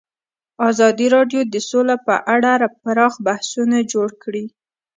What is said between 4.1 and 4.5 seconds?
کړي.